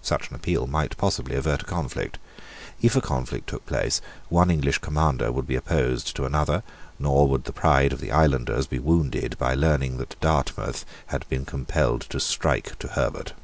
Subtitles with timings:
[0.00, 2.16] Such an appeal might possibly avert a conflict.
[2.80, 6.62] If a conflict took place, one English commander would be opposed to another;
[6.98, 11.44] nor would the pride of the islanders be wounded by learning that Dartmouth had been
[11.44, 13.34] compelled to strike to Herbert.